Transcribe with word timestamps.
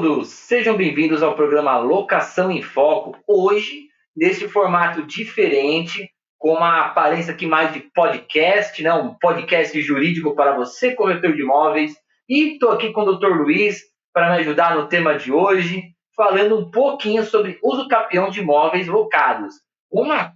todos, 0.00 0.28
sejam 0.30 0.78
bem-vindos 0.78 1.22
ao 1.22 1.34
programa 1.34 1.78
Locação 1.78 2.50
em 2.50 2.62
Foco. 2.62 3.18
Hoje, 3.28 3.82
nesse 4.16 4.48
formato 4.48 5.02
diferente, 5.02 6.08
com 6.38 6.54
uma 6.54 6.86
aparência 6.86 7.34
aqui 7.34 7.44
mais 7.44 7.70
de 7.74 7.80
podcast, 7.94 8.82
né? 8.82 8.94
um 8.94 9.12
podcast 9.12 9.78
jurídico 9.82 10.34
para 10.34 10.56
você, 10.56 10.94
corretor 10.94 11.34
de 11.34 11.42
imóveis. 11.42 11.94
E 12.26 12.54
estou 12.54 12.70
aqui 12.70 12.90
com 12.92 13.02
o 13.02 13.18
Dr. 13.18 13.26
Luiz 13.26 13.82
para 14.10 14.30
me 14.30 14.38
ajudar 14.38 14.74
no 14.74 14.88
tema 14.88 15.18
de 15.18 15.30
hoje, 15.30 15.82
falando 16.16 16.58
um 16.58 16.70
pouquinho 16.70 17.22
sobre 17.22 17.58
uso 17.62 17.86
capião 17.86 18.30
de 18.30 18.40
imóveis 18.40 18.88
locados. 18.88 19.52
Uma, 19.90 20.32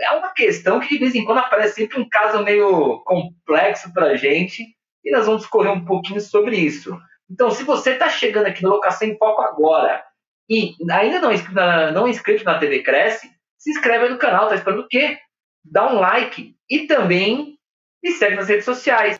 é 0.00 0.12
uma 0.12 0.32
questão 0.32 0.78
que 0.78 0.90
de 0.90 0.98
vez 0.98 1.16
em 1.16 1.24
quando 1.24 1.38
aparece 1.38 1.74
sempre 1.74 2.00
um 2.00 2.08
caso 2.08 2.44
meio 2.44 3.02
complexo 3.04 3.92
para 3.92 4.12
a 4.12 4.16
gente 4.16 4.62
e 5.04 5.10
nós 5.10 5.26
vamos 5.26 5.40
discorrer 5.40 5.72
um 5.72 5.84
pouquinho 5.84 6.20
sobre 6.20 6.54
isso. 6.54 6.96
Então, 7.30 7.50
se 7.50 7.62
você 7.62 7.92
está 7.92 8.08
chegando 8.08 8.46
aqui 8.46 8.62
no 8.62 8.70
Locação 8.70 9.06
em 9.06 9.16
Foco 9.16 9.42
agora 9.42 10.02
e 10.48 10.74
ainda 10.90 11.20
não 11.20 11.30
é 11.30 11.34
inscrito 11.34 11.54
na, 11.54 11.90
não 11.90 12.06
é 12.06 12.10
inscrito 12.10 12.44
na 12.44 12.58
TV 12.58 12.82
Cresce, 12.82 13.28
se 13.58 13.70
inscreve 13.70 14.04
aí 14.04 14.10
no 14.10 14.18
canal, 14.18 14.48
tá 14.48 14.54
esperando 14.54 14.80
o 14.80 14.88
quê? 14.88 15.18
Dá 15.64 15.92
um 15.92 15.98
like 16.00 16.54
e 16.70 16.86
também 16.86 17.58
me 18.02 18.12
segue 18.12 18.36
nas 18.36 18.48
redes 18.48 18.64
sociais. 18.64 19.18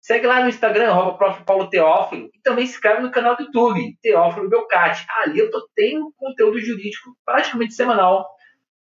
Segue 0.00 0.26
lá 0.26 0.40
no 0.42 0.48
Instagram, 0.48 0.90
arroba 0.90 1.42
Paulo 1.46 1.70
Teófilo, 1.70 2.28
e 2.34 2.40
também 2.42 2.66
se 2.66 2.74
inscreve 2.74 3.02
no 3.02 3.10
canal 3.10 3.36
do 3.36 3.44
YouTube, 3.44 3.96
Teófilo 4.02 4.50
Belcati. 4.50 5.06
Ali 5.22 5.38
eu 5.38 5.50
tô, 5.50 5.66
tenho 5.74 6.12
conteúdo 6.16 6.60
jurídico 6.60 7.16
praticamente 7.24 7.72
semanal, 7.72 8.28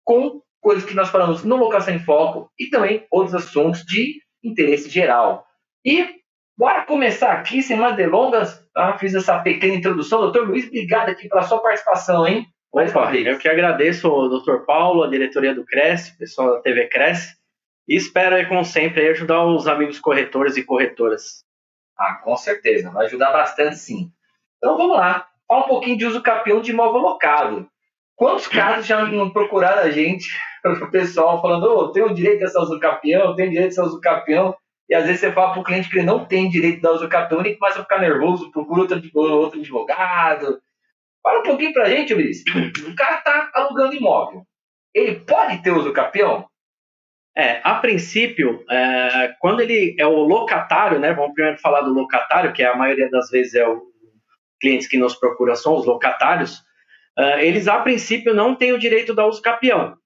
com 0.04 0.42
coisas 0.60 0.84
que 0.84 0.94
nós 0.94 1.08
falamos 1.08 1.42
no 1.42 1.56
Locação 1.56 1.94
em 1.94 1.98
Foco 1.98 2.50
e 2.58 2.68
também 2.68 3.06
outros 3.10 3.34
assuntos 3.34 3.82
de 3.84 4.20
interesse 4.42 4.90
geral. 4.90 5.46
E 5.84 6.20
bora 6.56 6.84
começar 6.84 7.32
aqui, 7.32 7.62
sem 7.62 7.76
mais 7.76 7.96
delongas. 7.96 8.64
Tá? 8.72 8.96
Fiz 8.98 9.14
essa 9.14 9.38
pequena 9.40 9.74
introdução. 9.74 10.20
Doutor 10.20 10.48
Luiz, 10.48 10.66
obrigado 10.66 11.10
aqui 11.10 11.28
pela 11.28 11.42
sua 11.42 11.60
participação, 11.60 12.26
hein? 12.26 12.46
Opa, 12.72 13.14
eu 13.14 13.38
que 13.38 13.48
agradeço 13.48 14.06
ao 14.08 14.28
doutor 14.28 14.66
Paulo, 14.66 15.02
a 15.02 15.08
diretoria 15.08 15.54
do 15.54 15.64
Cresce, 15.64 16.16
pessoal 16.18 16.54
da 16.54 16.60
TV 16.60 16.88
Cresce, 16.88 17.34
e 17.88 17.96
espero, 17.96 18.46
como 18.48 18.64
sempre, 18.64 19.08
ajudar 19.08 19.44
os 19.46 19.66
amigos 19.66 19.98
corretores 19.98 20.56
e 20.56 20.64
corretoras. 20.64 21.44
Ah, 21.98 22.16
com 22.16 22.36
certeza, 22.36 22.90
vai 22.90 23.06
ajudar 23.06 23.32
bastante 23.32 23.76
sim. 23.76 24.10
Então 24.58 24.76
vamos 24.76 24.96
lá, 24.96 25.26
fala 25.48 25.64
um 25.64 25.68
pouquinho 25.68 25.96
de 25.96 26.04
uso 26.04 26.20
capião 26.20 26.60
de 26.60 26.72
imóvel 26.72 27.00
locado. 27.00 27.66
Quantos 28.14 28.46
casos 28.46 28.86
já 28.86 29.06
não 29.06 29.30
procuraram 29.30 29.82
a 29.82 29.90
gente, 29.90 30.28
o 30.82 30.90
pessoal 30.90 31.40
falando, 31.40 31.64
oh, 31.64 31.92
tenho 31.92 32.12
direito 32.12 32.44
a 32.44 32.48
ser 32.48 32.58
uso 32.58 32.78
capião, 32.78 33.34
tenho 33.34 33.50
direito 33.50 33.70
a 33.70 33.74
ser 33.74 33.82
uso 33.82 34.00
capião, 34.00 34.54
e 34.88 34.94
às 34.94 35.04
vezes 35.04 35.20
você 35.20 35.32
fala 35.32 35.52
para 35.52 35.60
o 35.60 35.64
cliente 35.64 35.88
que 35.88 35.98
ele 35.98 36.06
não 36.06 36.24
tem 36.24 36.48
direito 36.48 36.80
de 36.80 36.88
uso 36.88 37.08
capião, 37.08 37.40
ele 37.40 37.56
começa 37.56 37.80
a 37.80 37.82
ficar 37.82 37.98
nervoso, 37.98 38.50
procura 38.50 38.82
outro, 38.82 39.00
outro 39.14 39.60
advogado, 39.60 40.60
Fala 41.26 41.40
um 41.40 41.42
pouquinho 41.42 41.72
pra 41.72 41.90
gente, 41.90 42.14
Luiz. 42.14 42.44
O 42.88 42.94
cara 42.94 43.16
tá 43.16 43.50
alugando 43.52 43.96
imóvel. 43.96 44.46
Ele 44.94 45.18
pode 45.18 45.60
ter 45.60 45.72
uso 45.72 45.92
capião? 45.92 46.46
É, 47.36 47.60
a 47.64 47.74
princípio, 47.74 48.64
é, 48.70 49.34
quando 49.40 49.60
ele 49.60 49.96
é 49.98 50.06
o 50.06 50.20
locatário, 50.20 51.00
né? 51.00 51.12
Vamos 51.12 51.34
primeiro 51.34 51.58
falar 51.58 51.80
do 51.80 51.92
locatário, 51.92 52.52
que 52.52 52.62
é 52.62 52.68
a 52.68 52.76
maioria 52.76 53.10
das 53.10 53.28
vezes 53.28 53.56
é 53.56 53.66
o 53.66 53.82
clientes 54.60 54.86
que 54.86 54.96
nos 54.96 55.16
procuram 55.16 55.56
são 55.56 55.74
os 55.74 55.84
locatários. 55.84 56.60
Uh, 57.18 57.40
eles 57.40 57.66
a 57.66 57.80
princípio 57.80 58.32
não 58.32 58.54
têm 58.54 58.72
o 58.72 58.78
direito 58.78 59.12
da 59.12 59.26
uso 59.26 59.42
capião. 59.42 59.96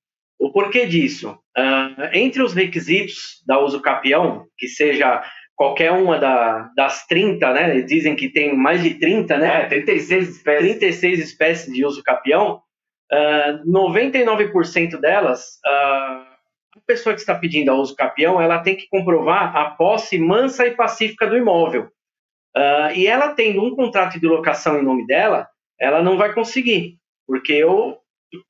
O 0.41 0.51
porquê 0.51 0.87
disso? 0.87 1.39
Uh, 1.57 2.09
entre 2.15 2.43
os 2.43 2.55
requisitos 2.55 3.43
da 3.47 3.61
uso 3.61 3.83
capião, 3.83 4.47
que 4.57 4.67
seja 4.67 5.23
qualquer 5.55 5.93
uma 5.93 6.19
da, 6.19 6.71
das 6.75 7.07
30, 7.07 7.53
né? 7.53 7.81
Dizem 7.83 8.17
que 8.17 8.31
tem 8.31 8.57
mais 8.57 8.83
de 8.83 8.95
30, 8.95 9.37
né? 9.37 9.65
É, 9.65 9.67
36 9.67 10.37
espécies. 10.37 10.79
36 10.79 11.19
espécies 11.19 11.75
de 11.75 11.85
uso 11.85 12.03
capião. 12.03 12.63
Uh, 13.13 13.71
99% 13.71 14.99
delas, 14.99 15.59
uh, 15.67 16.31
a 16.77 16.81
pessoa 16.87 17.15
que 17.15 17.21
está 17.21 17.35
pedindo 17.35 17.71
a 17.71 17.75
uso 17.75 17.95
capião, 17.95 18.41
ela 18.41 18.61
tem 18.61 18.75
que 18.75 18.89
comprovar 18.89 19.55
a 19.55 19.73
posse 19.73 20.19
mansa 20.19 20.67
e 20.67 20.71
pacífica 20.71 21.27
do 21.27 21.37
imóvel. 21.37 21.91
Uh, 22.57 22.95
e 22.95 23.07
ela 23.07 23.35
tendo 23.35 23.63
um 23.63 23.77
contrato 23.77 24.19
de 24.19 24.27
locação 24.27 24.79
em 24.79 24.83
nome 24.83 25.07
dela, 25.07 25.47
ela 25.79 26.03
não 26.03 26.17
vai 26.17 26.33
conseguir, 26.33 26.97
porque 27.27 27.53
eu 27.53 27.99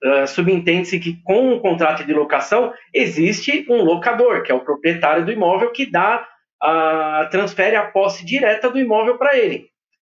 Uh, 0.04 0.26
subentende-se 0.26 1.00
que 1.00 1.22
com 1.22 1.54
o 1.54 1.60
contrato 1.60 2.04
de 2.04 2.12
locação 2.12 2.72
existe 2.92 3.64
um 3.68 3.82
locador, 3.82 4.42
que 4.42 4.52
é 4.52 4.54
o 4.54 4.64
proprietário 4.64 5.24
do 5.24 5.32
imóvel, 5.32 5.72
que 5.72 5.90
dá 5.90 6.26
a, 6.62 7.26
transfere 7.30 7.76
a 7.76 7.86
posse 7.86 8.24
direta 8.24 8.68
do 8.68 8.78
imóvel 8.78 9.16
para 9.16 9.36
ele. 9.38 9.68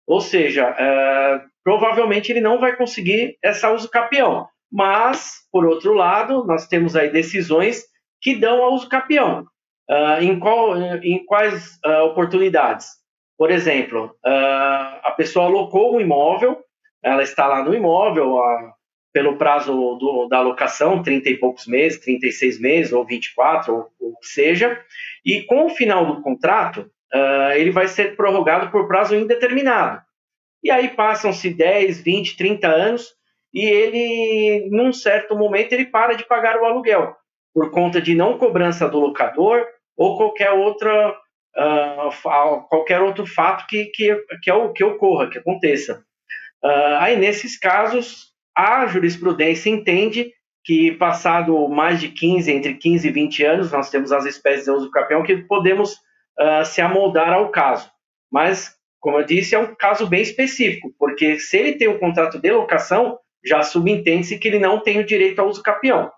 Ou 0.08 0.22
seja, 0.22 0.74
é, 0.78 1.42
provavelmente 1.64 2.32
ele 2.32 2.40
não 2.40 2.60
vai 2.60 2.78
conseguir 2.78 3.38
essa 3.44 3.70
uso 3.72 3.90
capião. 3.90 4.48
Mas, 4.72 5.34
por 5.52 5.66
outro 5.66 5.94
lado, 5.94 6.46
nós 6.46 6.68
temos 6.68 6.96
aí 6.96 7.10
decisões 7.10 7.84
que 8.22 8.36
dão 8.36 8.64
a 8.64 8.70
uso 8.70 8.88
capião. 8.88 9.46
Uh, 9.90 10.22
em, 10.22 10.38
qual, 10.38 10.76
em 11.02 11.26
quais 11.26 11.80
uh, 11.86 12.04
oportunidades? 12.06 12.88
Por 13.38 13.50
exemplo, 13.52 14.14
uh, 14.26 15.00
a 15.04 15.14
pessoa 15.16 15.46
alocou 15.46 15.96
um 15.96 16.02
imóvel, 16.02 16.62
ela 17.02 17.24
está 17.24 17.48
lá 17.48 17.64
no 17.64 17.74
imóvel 17.74 18.36
pelo 19.18 19.36
prazo 19.36 19.74
do, 19.74 20.28
da 20.28 20.38
alocação, 20.38 21.02
30 21.02 21.28
e 21.28 21.38
poucos 21.38 21.66
meses, 21.66 22.00
36 22.00 22.60
meses, 22.60 22.94
ou 22.94 23.04
24, 23.04 23.74
ou 23.74 23.90
o 24.00 24.20
que 24.20 24.28
seja, 24.28 24.80
e 25.26 25.42
com 25.42 25.66
o 25.66 25.70
final 25.70 26.06
do 26.06 26.22
contrato, 26.22 26.82
uh, 27.16 27.52
ele 27.56 27.72
vai 27.72 27.88
ser 27.88 28.16
prorrogado 28.16 28.70
por 28.70 28.88
prazo 28.88 29.16
indeterminado. 29.16 30.04
E 30.64 30.70
aí 30.70 30.90
passam-se 30.90 31.50
10, 31.50 32.00
20, 32.00 32.38
30 32.38 32.68
anos 32.68 33.16
e 33.52 33.66
ele, 33.66 34.70
num 34.70 34.94
certo 34.94 35.36
momento, 35.36 35.74
ele 35.74 35.88
para 35.88 36.14
de 36.14 36.24
pagar 36.24 36.62
o 36.62 36.66
aluguel 36.66 37.16
por 37.56 37.72
conta 37.72 38.00
de 38.00 38.14
não 38.14 38.38
cobrança 38.38 38.88
do 38.88 39.00
locador 39.00 39.66
ou 39.98 40.16
qualquer 40.16 40.52
outra 40.52 41.10
uh, 41.10 42.68
qualquer 42.70 43.02
outro 43.02 43.26
fato 43.26 43.66
que, 43.66 43.86
que, 43.86 44.16
que, 44.44 44.52
é 44.52 44.70
que 44.76 44.84
ocorra, 44.84 45.28
que 45.28 45.40
aconteça. 45.40 46.04
Uh, 46.64 46.98
aí, 47.00 47.16
nesses 47.16 47.58
casos, 47.58 48.27
a 48.58 48.88
jurisprudência 48.88 49.70
entende 49.70 50.32
que 50.66 50.92
passado 50.94 51.70
mais 51.70 52.02
de 52.02 52.10
15, 52.10 52.52
entre 52.52 52.74
15 52.74 53.08
e 53.08 53.12
20 53.12 53.44
anos, 53.46 53.72
nós 53.72 53.92
temos 53.92 54.12
as 54.12 54.26
espécies 54.26 54.66
de 54.66 54.72
uso 54.72 54.90
capião 54.90 55.22
que 55.22 55.38
podemos 55.38 55.94
uh, 55.94 56.66
se 56.66 56.82
amoldar 56.82 57.32
ao 57.32 57.50
caso. 57.50 57.90
Mas, 58.32 58.76
como 59.00 59.20
eu 59.20 59.24
disse, 59.24 59.54
é 59.54 59.60
um 59.60 59.76
caso 59.76 60.08
bem 60.08 60.24
específico, 60.24 60.92
porque 60.98 61.40
se 61.40 61.56
ele 61.56 61.74
tem 61.74 61.88
um 61.88 62.00
contrato 62.00 62.40
de 62.40 62.52
locação, 62.52 63.18
já 63.46 63.62
subentende-se 63.62 64.40
que 64.40 64.48
ele 64.48 64.60
não 64.60 64.82
tem 64.82 65.00
o 65.00 65.06
direito 65.06 65.40
ao 65.40 65.48
uso 65.48 65.62
capião. 65.62 66.12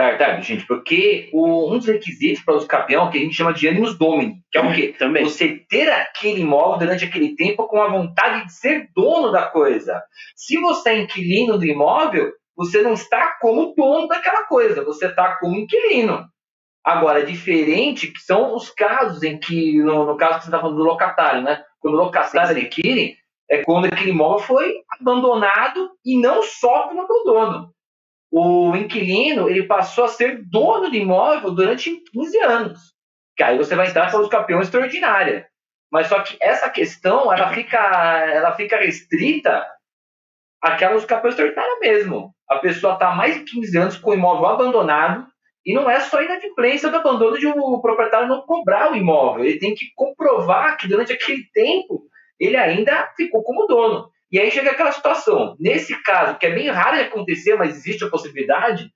Tá, 0.00 0.40
gente, 0.40 0.66
porque 0.66 1.28
o, 1.30 1.70
um 1.70 1.76
dos 1.76 1.86
requisitos 1.86 2.42
para 2.42 2.56
o 2.56 2.66
capião 2.66 3.06
é 3.06 3.10
que 3.10 3.18
a 3.18 3.20
gente 3.20 3.34
chama 3.34 3.52
de 3.52 3.68
animus 3.68 3.98
domini, 3.98 4.42
que 4.50 4.56
é 4.56 4.62
o 4.62 4.72
quê? 4.72 4.94
Também. 4.98 5.24
Você 5.24 5.62
ter 5.68 5.90
aquele 5.90 6.40
imóvel 6.40 6.78
durante 6.78 7.04
aquele 7.04 7.36
tempo 7.36 7.66
com 7.66 7.82
a 7.82 7.88
vontade 7.88 8.46
de 8.46 8.52
ser 8.54 8.88
dono 8.96 9.30
da 9.30 9.42
coisa. 9.42 10.02
Se 10.34 10.58
você 10.58 10.90
é 10.90 10.98
inquilino 11.00 11.58
do 11.58 11.66
imóvel, 11.66 12.32
você 12.56 12.80
não 12.80 12.94
está 12.94 13.36
como 13.42 13.74
dono 13.76 14.08
daquela 14.08 14.44
coisa, 14.44 14.82
você 14.82 15.06
está 15.06 15.36
como 15.36 15.58
inquilino. 15.58 16.24
Agora, 16.82 17.20
é 17.20 17.24
diferente 17.24 18.10
que 18.10 18.20
são 18.20 18.54
os 18.54 18.70
casos 18.70 19.22
em 19.22 19.38
que, 19.38 19.82
no, 19.82 20.06
no 20.06 20.16
caso 20.16 20.38
que 20.38 20.44
você 20.44 20.48
está 20.48 20.60
falando 20.60 20.78
do 20.78 20.82
locatário, 20.82 21.42
né? 21.42 21.62
Quando 21.78 21.94
o 21.94 21.98
locatário 21.98 22.56
adquire, 22.56 23.16
é 23.50 23.62
quando 23.62 23.84
aquele 23.84 24.12
imóvel 24.12 24.46
foi 24.46 24.74
abandonado 24.98 25.90
e 26.02 26.18
não 26.18 26.42
só 26.42 26.88
pelo 26.88 27.02
abandono. 27.02 27.70
O 28.30 28.76
inquilino, 28.76 29.48
ele 29.48 29.64
passou 29.64 30.04
a 30.04 30.08
ser 30.08 30.42
dono 30.48 30.88
do 30.88 30.96
imóvel 30.96 31.52
durante 31.52 31.96
15 32.12 32.38
anos. 32.38 32.78
Que 33.36 33.42
aí 33.42 33.58
você 33.58 33.74
vai 33.74 33.88
entrar 33.88 34.10
para 34.10 34.20
os 34.20 34.28
campeões 34.28 34.66
extraordinária. 34.66 35.48
Mas 35.90 36.06
só 36.06 36.20
que 36.22 36.36
essa 36.40 36.70
questão, 36.70 37.32
ela 37.32 37.52
fica, 37.52 37.78
ela 37.78 38.52
fica 38.52 38.76
restrita 38.78 39.66
àquela 40.62 41.00
campeões 41.04 41.34
extraordinária 41.34 41.78
mesmo 41.80 42.34
a 42.50 42.58
pessoa 42.58 42.94
está 42.94 43.14
mais 43.14 43.36
de 43.36 43.44
15 43.44 43.78
anos 43.78 43.96
com 43.96 44.10
o 44.10 44.14
imóvel 44.14 44.46
abandonado 44.46 45.24
e 45.64 45.72
não 45.72 45.88
é 45.88 46.00
só 46.00 46.20
inadimplência 46.20 46.90
do 46.90 46.96
abandono 46.96 47.38
de 47.38 47.46
um 47.46 47.80
proprietário 47.80 48.26
não 48.26 48.42
cobrar 48.42 48.90
o 48.90 48.96
imóvel. 48.96 49.44
Ele 49.44 49.58
tem 49.58 49.72
que 49.72 49.86
comprovar 49.94 50.76
que 50.76 50.88
durante 50.88 51.12
aquele 51.12 51.44
tempo 51.54 52.02
ele 52.40 52.56
ainda 52.56 53.08
ficou 53.16 53.44
como 53.44 53.68
dono. 53.68 54.10
E 54.30 54.38
aí 54.38 54.50
chega 54.50 54.70
aquela 54.70 54.92
situação. 54.92 55.56
Nesse 55.58 56.00
caso, 56.02 56.38
que 56.38 56.46
é 56.46 56.54
bem 56.54 56.70
raro 56.70 56.96
de 56.96 57.02
acontecer, 57.02 57.56
mas 57.56 57.76
existe 57.76 58.04
a 58.04 58.10
possibilidade, 58.10 58.90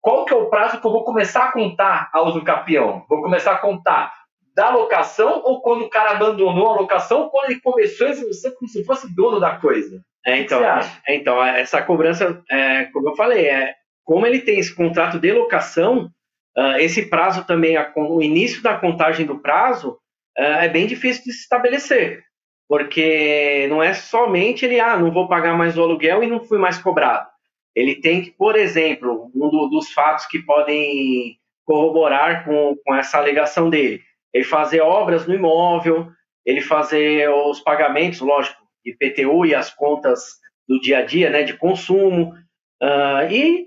qual 0.00 0.24
que 0.24 0.32
é 0.32 0.36
o 0.36 0.48
prazo 0.48 0.80
que 0.80 0.86
eu 0.86 0.92
vou 0.92 1.04
começar 1.04 1.44
a 1.44 1.52
contar 1.52 2.10
a 2.12 2.22
uso 2.22 2.44
capião? 2.44 3.04
Vou 3.08 3.20
começar 3.20 3.52
a 3.52 3.58
contar 3.58 4.12
da 4.54 4.70
locação 4.70 5.42
ou 5.44 5.60
quando 5.60 5.82
o 5.82 5.90
cara 5.90 6.12
abandonou 6.12 6.68
a 6.68 6.80
locação 6.80 7.22
ou 7.22 7.30
quando 7.30 7.50
ele 7.50 7.60
começou 7.60 8.06
a 8.06 8.10
exercer 8.10 8.54
como 8.54 8.68
se 8.68 8.84
fosse 8.84 9.12
dono 9.14 9.38
da 9.38 9.56
coisa? 9.56 10.00
É, 10.26 10.38
então, 10.38 10.64
é, 10.64 10.80
então, 11.08 11.44
essa 11.44 11.82
cobrança, 11.82 12.42
é, 12.50 12.84
como 12.86 13.10
eu 13.10 13.16
falei, 13.16 13.46
é, 13.46 13.74
como 14.04 14.26
ele 14.26 14.40
tem 14.40 14.58
esse 14.58 14.74
contrato 14.74 15.18
de 15.18 15.32
locação, 15.32 16.10
uh, 16.56 16.76
esse 16.78 17.06
prazo 17.06 17.44
também, 17.44 17.76
a, 17.76 17.92
o 17.94 18.22
início 18.22 18.62
da 18.62 18.76
contagem 18.76 19.26
do 19.26 19.38
prazo 19.38 19.98
uh, 20.38 20.60
é 20.60 20.68
bem 20.68 20.86
difícil 20.86 21.24
de 21.24 21.32
se 21.32 21.42
estabelecer. 21.42 22.24
Porque 22.68 23.66
não 23.70 23.82
é 23.82 23.94
somente 23.94 24.64
ele, 24.64 24.78
ah, 24.78 24.96
não 24.96 25.10
vou 25.10 25.26
pagar 25.26 25.56
mais 25.56 25.78
o 25.78 25.82
aluguel 25.82 26.22
e 26.22 26.26
não 26.26 26.44
fui 26.44 26.58
mais 26.58 26.76
cobrado. 26.78 27.26
Ele 27.74 27.94
tem 27.94 28.22
que, 28.22 28.30
por 28.30 28.56
exemplo, 28.56 29.30
um 29.34 29.48
do, 29.48 29.68
dos 29.68 29.90
fatos 29.92 30.26
que 30.26 30.40
podem 30.40 31.38
corroborar 31.64 32.44
com, 32.44 32.76
com 32.84 32.94
essa 32.94 33.18
alegação 33.18 33.70
dele, 33.70 34.02
ele 34.32 34.44
fazer 34.44 34.80
obras 34.80 35.26
no 35.26 35.34
imóvel, 35.34 36.08
ele 36.44 36.60
fazer 36.60 37.28
os 37.28 37.60
pagamentos, 37.60 38.20
lógico, 38.20 38.56
IPTU 38.84 39.46
e 39.46 39.54
as 39.54 39.70
contas 39.74 40.38
do 40.66 40.80
dia 40.80 40.98
a 40.98 41.04
dia, 41.04 41.30
né, 41.30 41.42
de 41.42 41.54
consumo, 41.54 42.34
uh, 42.82 43.30
e 43.30 43.66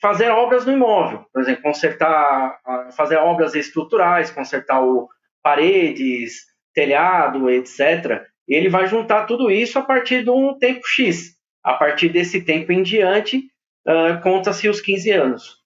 fazer 0.00 0.30
obras 0.30 0.66
no 0.66 0.72
imóvel, 0.72 1.24
por 1.32 1.42
exemplo, 1.42 1.62
consertar, 1.62 2.58
fazer 2.96 3.16
obras 3.16 3.54
estruturais, 3.54 4.30
consertar 4.30 4.82
o 4.82 5.08
paredes, 5.42 6.46
telhado, 6.74 7.48
etc. 7.48 8.22
Ele 8.46 8.68
vai 8.68 8.86
juntar 8.86 9.24
tudo 9.24 9.50
isso 9.50 9.78
a 9.78 9.82
partir 9.82 10.24
de 10.24 10.30
um 10.30 10.58
tempo 10.58 10.86
X. 10.86 11.34
A 11.62 11.74
partir 11.74 12.10
desse 12.10 12.42
tempo 12.42 12.72
em 12.72 12.82
diante, 12.82 13.38
uh, 13.86 14.20
conta-se 14.22 14.68
os 14.68 14.80
15 14.80 15.10
anos. 15.10 15.64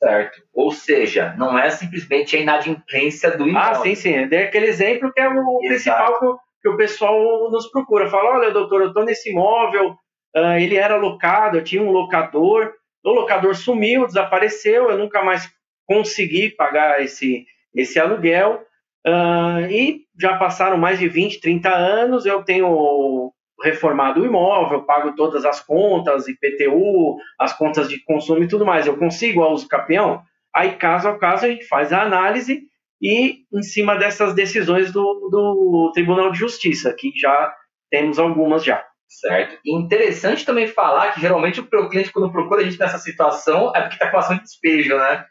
Certo. 0.00 0.42
Ou 0.54 0.70
seja, 0.70 1.34
não 1.36 1.58
é 1.58 1.70
simplesmente 1.70 2.36
a 2.36 2.40
inadimplência 2.40 3.36
do 3.36 3.48
imóvel. 3.48 3.80
Ah, 3.80 3.82
sim, 3.82 3.94
sim. 3.96 4.14
É 4.14 4.44
aquele 4.44 4.66
exemplo 4.66 5.12
que 5.12 5.20
é 5.20 5.28
o 5.28 5.32
Exato. 5.32 5.66
principal 5.66 6.18
que 6.18 6.24
o, 6.26 6.38
que 6.62 6.68
o, 6.68 6.76
pessoal 6.76 7.50
nos 7.50 7.68
procura. 7.68 8.08
Fala, 8.08 8.38
olha, 8.38 8.52
doutor, 8.52 8.82
eu 8.82 8.88
estou 8.88 9.04
nesse 9.04 9.30
imóvel, 9.30 9.96
uh, 10.36 10.56
ele 10.60 10.76
era 10.76 10.96
locado, 10.96 11.58
eu 11.58 11.64
tinha 11.64 11.82
um 11.82 11.90
locador, 11.90 12.72
o 13.04 13.10
locador 13.10 13.56
sumiu, 13.56 14.06
desapareceu, 14.06 14.90
eu 14.90 14.98
nunca 14.98 15.22
mais 15.22 15.50
consegui 15.84 16.50
pagar 16.50 17.02
esse, 17.02 17.44
esse 17.74 17.98
aluguel. 17.98 18.62
Uh, 19.08 19.70
e 19.70 20.02
já 20.20 20.36
passaram 20.36 20.76
mais 20.76 20.98
de 20.98 21.08
20, 21.08 21.40
30 21.40 21.70
anos, 21.70 22.26
eu 22.26 22.42
tenho 22.42 23.32
reformado 23.62 24.20
o 24.20 24.26
imóvel, 24.26 24.84
pago 24.84 25.14
todas 25.14 25.44
as 25.44 25.60
contas, 25.60 26.28
IPTU, 26.28 27.16
as 27.40 27.52
contas 27.56 27.88
de 27.88 28.02
consumo 28.04 28.42
e 28.44 28.48
tudo 28.48 28.66
mais. 28.66 28.86
Eu 28.86 28.98
consigo 28.98 29.42
a 29.42 29.52
uso 29.52 29.66
capião? 29.66 30.22
Aí, 30.54 30.72
caso 30.72 31.08
a 31.08 31.18
caso, 31.18 31.46
a 31.46 31.48
gente 31.48 31.66
faz 31.66 31.92
a 31.92 32.02
análise 32.02 32.62
e, 33.00 33.44
em 33.52 33.62
cima 33.62 33.96
dessas 33.96 34.34
decisões 34.34 34.92
do, 34.92 35.28
do 35.30 35.92
Tribunal 35.94 36.30
de 36.30 36.38
Justiça, 36.38 36.94
que 36.96 37.10
já 37.16 37.54
temos 37.90 38.18
algumas 38.18 38.64
já. 38.64 38.84
Certo. 39.08 39.58
E 39.64 39.74
interessante 39.74 40.44
também 40.44 40.66
falar 40.66 41.12
que 41.12 41.20
geralmente 41.20 41.60
o 41.60 41.88
cliente, 41.88 42.12
quando 42.12 42.30
procura 42.30 42.60
a 42.60 42.64
gente 42.64 42.78
nessa 42.78 42.98
situação, 42.98 43.72
é 43.74 43.80
porque 43.80 43.94
está 43.94 44.10
com 44.10 44.18
ação 44.18 44.36
de 44.36 44.42
despejo, 44.42 44.96
né? 44.96 45.24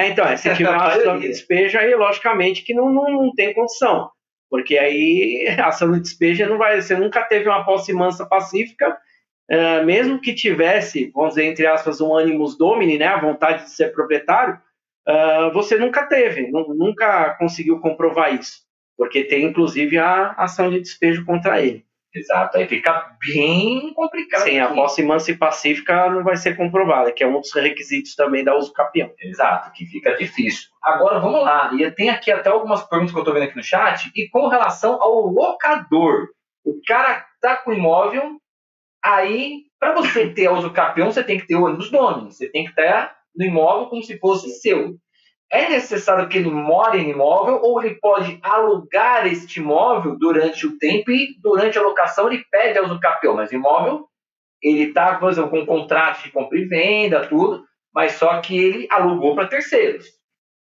É, 0.00 0.08
então, 0.08 0.24
é, 0.24 0.36
se 0.36 0.54
tiver 0.54 0.70
uma 0.70 0.86
ação 0.88 1.18
de 1.18 1.28
despejo, 1.28 1.78
aí 1.78 1.94
logicamente 1.94 2.62
que 2.62 2.72
não, 2.72 2.90
não, 2.90 3.10
não 3.10 3.34
tem 3.34 3.52
condição. 3.52 4.10
Porque 4.48 4.78
aí 4.78 5.46
a 5.60 5.68
ação 5.68 5.92
de 5.92 6.00
despejo 6.00 6.48
não 6.48 6.56
vai. 6.56 6.80
Você 6.80 6.96
nunca 6.96 7.22
teve 7.22 7.48
uma 7.48 7.64
posse 7.64 7.92
mansa 7.92 8.24
pacífica, 8.24 8.96
uh, 9.50 9.84
mesmo 9.84 10.20
que 10.20 10.34
tivesse, 10.34 11.10
vamos 11.14 11.30
dizer, 11.30 11.44
entre 11.44 11.66
aspas, 11.66 12.00
um 12.00 12.16
animus 12.16 12.56
domini, 12.56 12.98
né, 12.98 13.06
a 13.06 13.20
vontade 13.20 13.64
de 13.64 13.70
ser 13.70 13.92
proprietário, 13.92 14.58
uh, 15.06 15.52
você 15.52 15.76
nunca 15.76 16.06
teve, 16.06 16.50
nunca 16.50 17.34
conseguiu 17.38 17.78
comprovar 17.80 18.34
isso. 18.34 18.60
Porque 18.96 19.24
tem 19.24 19.44
inclusive 19.44 19.98
a 19.98 20.32
ação 20.32 20.70
de 20.70 20.80
despejo 20.80 21.24
contra 21.26 21.62
ele. 21.62 21.84
Exato, 22.12 22.58
aí 22.58 22.66
fica 22.66 23.16
bem 23.24 23.94
complicado. 23.94 24.42
Sim, 24.42 24.58
a 24.58 24.74
posse 24.74 25.02
mansa 25.02 25.30
e 25.30 25.36
pacífica 25.36 26.10
não 26.10 26.24
vai 26.24 26.36
ser 26.36 26.56
comprovada, 26.56 27.12
que 27.12 27.22
é 27.22 27.26
um 27.26 27.40
dos 27.40 27.52
requisitos 27.52 28.16
também 28.16 28.42
da 28.42 28.56
uso 28.56 28.72
capião. 28.72 29.12
Exato, 29.20 29.70
que 29.72 29.86
fica 29.86 30.16
difícil. 30.16 30.68
Agora 30.82 31.20
vamos 31.20 31.42
lá, 31.42 31.70
e 31.72 31.88
tem 31.92 32.10
aqui 32.10 32.32
até 32.32 32.50
algumas 32.50 32.82
perguntas 32.82 33.12
que 33.12 33.18
eu 33.18 33.22
estou 33.22 33.34
vendo 33.34 33.44
aqui 33.44 33.56
no 33.56 33.62
chat, 33.62 34.10
e 34.16 34.28
com 34.28 34.48
relação 34.48 35.00
ao 35.00 35.26
locador. 35.26 36.28
O 36.64 36.80
cara 36.84 37.24
tá 37.40 37.56
com 37.56 37.72
imóvel, 37.72 38.40
aí 39.04 39.62
para 39.78 39.94
você 39.94 40.28
ter 40.28 40.46
a 40.46 40.52
uso 40.52 40.72
capião, 40.72 41.10
você 41.10 41.22
tem 41.22 41.38
que 41.38 41.46
ter 41.46 41.54
o 41.54 41.64
ônibus 41.64 41.90
domini, 41.90 42.32
você 42.32 42.50
tem 42.50 42.64
que 42.64 42.70
estar 42.70 43.16
no 43.34 43.44
imóvel 43.44 43.86
como 43.86 44.02
se 44.02 44.18
fosse 44.18 44.50
seu 44.60 44.96
é 45.52 45.68
necessário 45.68 46.28
que 46.28 46.38
ele 46.38 46.50
more 46.50 46.98
em 46.98 47.10
imóvel 47.10 47.60
ou 47.62 47.82
ele 47.82 47.96
pode 47.96 48.38
alugar 48.42 49.26
este 49.26 49.58
imóvel 49.58 50.16
durante 50.16 50.66
o 50.66 50.78
tempo 50.78 51.10
e 51.10 51.36
durante 51.42 51.76
a 51.76 51.82
locação 51.82 52.28
ele 52.30 52.44
pede 52.50 52.78
a 52.78 52.82
usucapião, 52.82 53.34
mas 53.34 53.50
imóvel 53.50 54.06
ele 54.62 54.84
está 54.84 55.16
com 55.16 55.28
um 55.28 55.66
contrato 55.66 56.22
de 56.22 56.30
compra 56.30 56.58
e 56.58 56.66
venda, 56.66 57.26
tudo, 57.26 57.64
mas 57.94 58.12
só 58.12 58.40
que 58.40 58.56
ele 58.56 58.86
alugou 58.90 59.34
para 59.34 59.48
terceiros. 59.48 60.06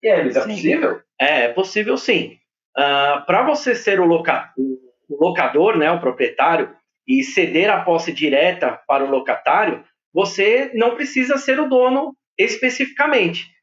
E 0.02 0.08
aí, 0.08 0.28
é 0.28 0.32
possível? 0.32 1.00
É, 1.20 1.44
é 1.44 1.48
possível 1.48 1.96
sim. 1.96 2.34
Uh, 2.76 2.80
ah, 2.80 3.24
para 3.26 3.42
você 3.42 3.74
ser 3.74 3.98
o, 3.98 4.04
loca 4.04 4.52
o 5.08 5.24
locador, 5.24 5.78
né, 5.78 5.90
o 5.90 6.00
proprietário, 6.00 6.76
e 7.08 7.22
ceder 7.22 7.70
a 7.70 7.82
posse 7.82 8.12
direta 8.12 8.78
para 8.86 9.04
o 9.04 9.10
locatário, 9.10 9.82
você 10.12 10.70
não 10.74 10.94
precisa 10.94 11.38
ser 11.38 11.58
o 11.58 11.68
dono 11.68 12.14
especificamente 12.38 13.55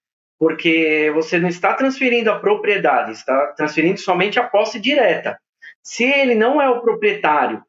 porque 0.44 1.10
você 1.13 1.40
não 1.40 1.48
está 1.48 1.74
transferindo 1.74 2.30
a 2.30 2.38
propriedade, 2.38 3.13
está 3.13 3.54
transferindo 3.54 3.98
somente 3.98 4.38
a 4.38 4.44
posse 4.45 4.78
direta. 4.78 5.40
Se 5.81 6.04
ele 6.04 6.36
não 6.36 6.62
é 6.62 6.69
o 6.69 6.81
proprietário 6.81 7.63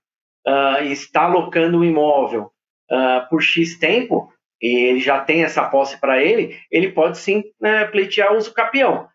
uh, 0.45 0.83
e 0.83 0.91
está 0.91 1.23
alocando 1.23 1.79
o 1.79 1.85
imóvel 1.85 2.51
uh, 2.91 3.29
por 3.31 3.41
X 3.41 3.79
tempo, 3.79 4.29
e 4.61 4.89
ele 4.89 4.99
já 4.99 5.21
tem 5.21 5.45
essa 5.45 5.69
posse 5.69 6.01
para 6.01 6.21
ele, 6.21 6.59
ele 6.69 6.91
pode 6.91 7.17
sim 7.19 7.45
uh, 7.61 7.89
pleitear 7.93 8.35
uso 8.35 8.53
capião. 8.53 9.09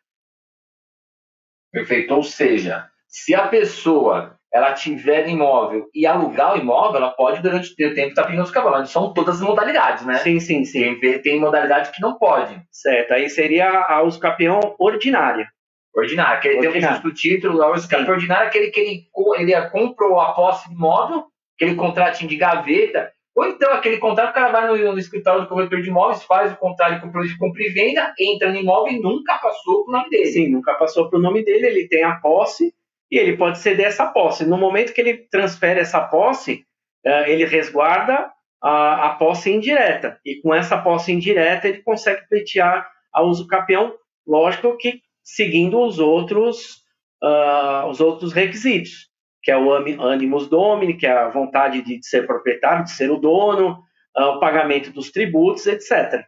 Perfeito. 1.70 2.14
Ou 2.14 2.24
seja, 2.24 2.90
se 3.10 3.36
a 3.36 3.46
pessoa 3.50 4.38
ela 4.51 4.74
tiver 4.74 5.28
imóvel 5.28 5.88
e 5.94 6.07
alugar 6.07 6.56
o 6.56 6.57
imóvel, 6.57 6.98
ela 6.98 7.12
pode, 7.12 7.42
durante 7.42 7.72
o 7.72 7.75
tempo, 7.75 8.10
estar 8.10 8.24
tá 8.24 8.28
pedindo 8.28 8.44
os 8.44 8.51
cavalos. 8.51 8.90
São 8.90 9.13
todas 9.13 9.36
as 9.36 9.42
modalidades, 9.42 10.06
né? 10.06 10.18
Sim, 10.18 10.40
sim, 10.40 10.66
sim. 10.66 11.00
Tem, 11.00 11.22
tem 11.22 11.40
modalidade 11.40 11.92
que 11.92 12.01
não 12.01 12.18
pode. 12.18 12.60
Certo, 12.72 13.13
aí 13.13 13.30
seria 13.30 13.69
a 13.88 14.01
usucapião 14.01 14.60
ordinária. 14.80 15.48
Ordinária, 15.96 16.38
aquele 16.38 16.60
tem 16.60 16.86
um 16.86 16.90
justo 16.90 17.13
título, 17.13 17.62
a 17.62 17.72
usucapião 17.72 18.13
ordinária, 18.13 18.48
aquele 18.48 18.69
que 18.69 18.80
ele, 18.80 19.07
ele 19.38 19.69
comprou 19.69 20.19
a 20.19 20.34
posse 20.34 20.68
de 20.68 20.75
imóvel, 20.75 21.25
aquele 21.56 21.75
contratinho 21.75 22.30
de 22.30 22.38
gaveta, 22.38 23.12
ou 23.36 23.46
então 23.46 23.72
aquele 23.72 23.98
contrato, 24.00 24.31
o 24.31 24.34
cara 24.34 24.51
vai 24.51 24.68
no, 24.68 24.92
no 24.92 25.00
escritório 25.00 25.42
do 25.42 25.48
corretor 25.48 25.81
de 25.81 25.90
imóveis, 25.90 26.24
faz 26.24 26.51
o 26.51 26.58
contrato 26.58 26.96
de 26.96 27.01
compra, 27.01 27.24
de 27.24 27.38
compra 27.38 27.63
e 27.63 27.70
venda, 27.70 28.13
entra 28.20 28.51
no 28.51 28.60
imóvel 28.60 28.94
e 28.94 29.00
nunca 29.00 29.38
passou 29.38 29.86
para 29.86 29.91
o 29.91 29.98
nome 29.98 30.10
dele. 30.10 30.25
Sim, 30.25 30.50
nunca 30.50 30.74
passou 30.74 31.10
para 31.10 31.20
o 31.20 31.22
nome 31.22 31.44
dele, 31.46 31.68
ele 31.68 31.88
tem 31.88 32.03
a 32.03 32.15
posse, 32.15 32.74
e 33.12 33.18
ele 33.18 33.38
pode 33.38 33.60
ceder 33.60 33.88
essa 33.88 34.06
posse. 34.08 34.46
No 34.46 34.58
momento 34.58 34.94
que 34.94 35.01
ele 35.01 35.28
transfere 35.32 35.80
essa 35.80 36.01
posse, 36.01 36.63
é, 37.06 37.32
ele 37.32 37.46
resguarda 37.46 38.32
a, 38.62 39.08
a 39.08 39.10
posse 39.16 39.51
indireta. 39.51 40.20
E 40.25 40.42
com 40.42 40.54
essa 40.54 40.78
posse 40.78 41.12
indireta, 41.12 41.68
ele 41.68 41.82
consegue 41.82 42.28
pleitear 42.28 42.88
a 43.13 43.24
uso 43.24 43.48
capião, 43.48 43.94
lógico 44.28 44.78
que 44.78 45.01
seguindo 45.24 45.80
os 45.80 46.00
outros, 46.00 46.84
uh, 47.24 47.88
os 47.88 48.00
outros 48.00 48.34
requisitos, 48.34 49.10
que 49.44 49.51
é 49.51 49.58
o 49.58 49.74
animus 49.74 50.48
domini, 50.48 50.96
que 50.96 51.06
é 51.06 51.12
a 51.12 51.30
vontade 51.30 51.82
de 51.82 52.00
ser 52.06 52.25
proprietário, 52.25 52.84
de 52.84 52.92
ser 52.92 53.12
o 53.12 53.18
dono, 53.18 53.80
uh, 54.18 54.24
o 54.24 54.39
pagamento 54.39 54.92
dos 54.92 55.12
tributos, 55.12 55.66
etc. 55.66 56.25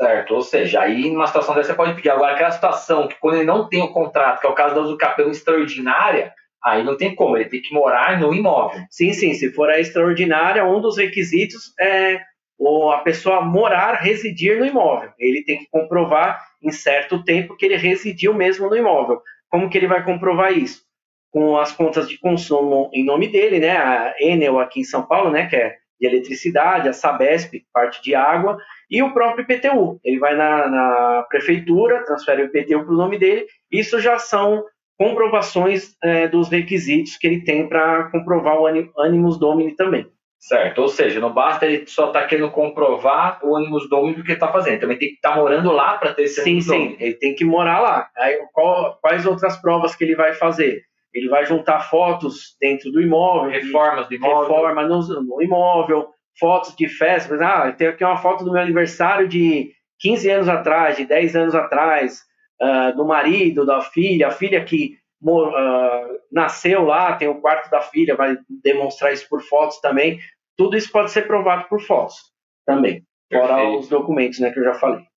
Certo, 0.00 0.34
ou 0.34 0.40
seja, 0.40 0.80
aí 0.80 1.10
numa 1.10 1.26
situação 1.26 1.54
dessa 1.54 1.68
você 1.68 1.74
pode 1.74 1.94
pedir. 1.94 2.08
Agora, 2.08 2.32
aquela 2.32 2.50
situação 2.50 3.06
que 3.06 3.16
quando 3.20 3.34
ele 3.34 3.44
não 3.44 3.68
tem 3.68 3.82
o 3.82 3.92
contrato, 3.92 4.40
que 4.40 4.46
é 4.46 4.50
o 4.50 4.54
caso 4.54 4.74
da 4.74 4.80
usucapião 4.80 5.30
extraordinária, 5.30 6.32
aí 6.64 6.82
não 6.82 6.96
tem 6.96 7.14
como, 7.14 7.36
ele 7.36 7.50
tem 7.50 7.60
que 7.60 7.74
morar 7.74 8.18
no 8.18 8.32
imóvel. 8.32 8.80
Sim, 8.90 9.12
sim, 9.12 9.34
se 9.34 9.52
for 9.52 9.68
a 9.68 9.78
extraordinária, 9.78 10.64
um 10.64 10.80
dos 10.80 10.96
requisitos 10.96 11.74
é 11.78 12.18
a 12.94 12.98
pessoa 12.98 13.42
morar, 13.42 14.00
residir 14.00 14.58
no 14.58 14.64
imóvel. 14.64 15.10
Ele 15.18 15.44
tem 15.44 15.58
que 15.58 15.68
comprovar 15.70 16.40
em 16.62 16.70
certo 16.70 17.22
tempo 17.22 17.54
que 17.54 17.66
ele 17.66 17.76
residiu 17.76 18.32
mesmo 18.32 18.70
no 18.70 18.76
imóvel. 18.76 19.20
Como 19.50 19.68
que 19.68 19.76
ele 19.76 19.86
vai 19.86 20.02
comprovar 20.02 20.52
isso? 20.52 20.82
Com 21.30 21.58
as 21.58 21.72
contas 21.72 22.08
de 22.08 22.18
consumo 22.18 22.90
em 22.94 23.04
nome 23.04 23.28
dele, 23.28 23.58
né? 23.58 23.76
A 23.76 24.14
Enel 24.18 24.58
aqui 24.58 24.80
em 24.80 24.84
São 24.84 25.06
Paulo, 25.06 25.30
né? 25.30 25.46
Que 25.46 25.56
é 25.56 25.76
de 26.00 26.06
eletricidade, 26.06 26.88
a 26.88 26.92
Sabesp, 26.92 27.62
parte 27.72 28.02
de 28.02 28.14
água, 28.14 28.56
e 28.90 29.02
o 29.02 29.12
próprio 29.12 29.44
IPTU. 29.44 30.00
Ele 30.02 30.18
vai 30.18 30.34
na, 30.34 30.68
na 30.68 31.26
prefeitura, 31.28 32.04
transfere 32.04 32.42
o 32.42 32.46
IPTU 32.46 32.84
para 32.84 32.94
o 32.94 32.96
nome 32.96 33.18
dele. 33.18 33.46
Isso 33.70 34.00
já 34.00 34.18
são 34.18 34.64
comprovações 34.98 35.94
é, 36.02 36.28
dos 36.28 36.48
requisitos 36.48 37.16
que 37.16 37.26
ele 37.26 37.44
tem 37.44 37.68
para 37.68 38.10
comprovar 38.10 38.58
o 38.58 38.66
animus 38.66 39.38
domini 39.38 39.74
também. 39.74 40.06
Certo, 40.38 40.80
ou 40.80 40.88
seja, 40.88 41.20
não 41.20 41.34
basta 41.34 41.66
ele 41.66 41.86
só 41.86 42.06
estar 42.06 42.22
tá 42.22 42.26
querendo 42.26 42.50
comprovar 42.50 43.40
o 43.44 43.54
animus 43.56 43.88
domini 43.90 44.16
do 44.16 44.24
que 44.24 44.32
está 44.32 44.48
fazendo, 44.48 44.80
também 44.80 44.98
tem 44.98 45.10
que 45.10 45.14
estar 45.16 45.32
tá 45.32 45.36
morando 45.36 45.70
lá 45.70 45.98
para 45.98 46.14
ter 46.14 46.22
esse 46.22 46.42
Sim, 46.42 46.62
sim, 46.62 46.96
ele 46.98 47.12
tem 47.14 47.34
que 47.34 47.44
morar 47.44 47.78
lá. 47.80 48.08
Aí, 48.16 48.38
qual, 48.54 48.98
quais 49.02 49.26
outras 49.26 49.60
provas 49.60 49.94
que 49.94 50.02
ele 50.02 50.16
vai 50.16 50.32
fazer? 50.32 50.82
Ele 51.12 51.28
vai 51.28 51.44
juntar 51.44 51.80
fotos 51.80 52.56
dentro 52.60 52.90
do 52.92 53.00
imóvel, 53.00 53.50
reformas 53.50 54.08
do 54.08 54.14
imóvel, 54.14 54.42
reforma 54.42 54.82
no, 54.86 55.22
no 55.22 55.42
imóvel, 55.42 56.08
fotos 56.38 56.74
de 56.76 56.88
festas. 56.88 57.40
Ah, 57.40 57.72
tenho 57.72 57.90
aqui 57.90 58.04
uma 58.04 58.16
foto 58.16 58.44
do 58.44 58.52
meu 58.52 58.62
aniversário 58.62 59.26
de 59.26 59.72
15 60.00 60.30
anos 60.30 60.48
atrás, 60.48 60.96
de 60.96 61.04
10 61.04 61.36
anos 61.36 61.54
atrás, 61.54 62.20
uh, 62.60 62.96
do 62.96 63.04
marido, 63.04 63.66
da 63.66 63.80
filha, 63.80 64.28
a 64.28 64.30
filha 64.30 64.64
que 64.64 64.96
uh, 65.22 66.18
nasceu 66.32 66.84
lá, 66.84 67.16
tem 67.16 67.28
o 67.28 67.40
quarto 67.40 67.70
da 67.70 67.80
filha, 67.80 68.16
vai 68.16 68.38
demonstrar 68.62 69.12
isso 69.12 69.28
por 69.28 69.42
fotos 69.42 69.80
também. 69.80 70.18
Tudo 70.56 70.76
isso 70.76 70.90
pode 70.90 71.10
ser 71.10 71.26
provado 71.26 71.68
por 71.68 71.80
fotos 71.80 72.16
também, 72.66 73.04
Perfeito. 73.28 73.52
fora 73.52 73.68
os 73.70 73.88
documentos 73.88 74.38
né, 74.38 74.50
que 74.50 74.60
eu 74.60 74.64
já 74.64 74.74
falei. 74.74 75.09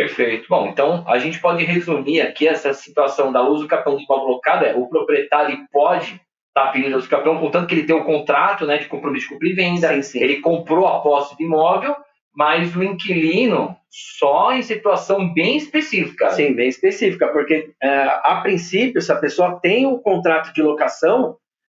Perfeito. 0.00 0.46
Bom, 0.48 0.68
então 0.68 1.04
a 1.06 1.18
gente 1.18 1.38
pode 1.38 1.62
resumir 1.62 2.22
aqui 2.22 2.48
essa 2.48 2.72
situação 2.72 3.30
da 3.30 3.42
luz 3.42 3.60
do 3.60 3.68
capão 3.68 3.96
do 3.96 4.02
imóvel 4.02 4.28
locado, 4.28 4.64
é 4.64 4.74
o 4.74 4.86
proprietário 4.86 5.58
pode 5.70 6.18
estar 6.48 6.66
tá 6.66 6.72
pedindo 6.72 6.94
luz 6.94 7.04
do 7.04 7.10
capão, 7.10 7.38
contanto 7.38 7.66
que 7.66 7.74
ele 7.74 7.84
tem 7.84 7.94
o 7.94 8.00
um 8.00 8.04
contrato 8.04 8.64
né, 8.64 8.78
de 8.78 8.86
compromisso 8.86 9.26
de 9.26 9.34
compra 9.34 9.48
e 9.48 9.52
venda, 9.52 9.88
sim, 9.88 10.02
sim. 10.02 10.20
ele 10.20 10.40
comprou 10.40 10.86
a 10.86 11.00
posse 11.00 11.36
de 11.36 11.44
imóvel, 11.44 11.94
mas 12.34 12.74
o 12.74 12.82
inquilino 12.82 13.76
só 13.90 14.54
em 14.54 14.62
situação 14.62 15.34
bem 15.34 15.58
específica. 15.58 16.30
Sim, 16.30 16.54
bem 16.54 16.68
específica, 16.68 17.28
porque 17.28 17.70
é, 17.82 18.20
a 18.22 18.40
princípio, 18.42 19.02
se 19.02 19.12
a 19.12 19.16
pessoa 19.16 19.60
tem 19.60 19.84
o 19.84 19.96
um 19.96 19.98
contrato 19.98 20.54
de 20.54 20.62
locação, 20.62 21.36